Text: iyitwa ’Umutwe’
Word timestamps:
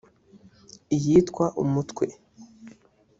iyitwa 0.95 1.45
’Umutwe’ 1.63 2.05